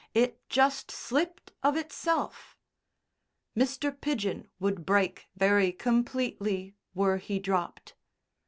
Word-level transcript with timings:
It 0.15 0.39
just 0.49 0.89
slipped 0.89 1.51
of 1.61 1.77
itself!" 1.77 2.57
Mr. 3.55 3.95
Pidgen 3.95 4.47
would 4.59 4.83
break 4.83 5.27
very 5.35 5.71
completely 5.71 6.73
were 6.95 7.17
he 7.17 7.37
dropped. 7.37 7.93